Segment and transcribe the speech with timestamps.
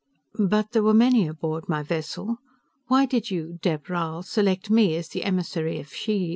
[0.39, 2.37] "But there were many aboard my vessel.
[2.87, 6.29] Why did you, Dheb Rhal, select me as the emissary of Xheev?"